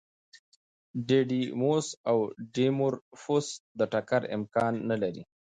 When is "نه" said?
4.89-4.95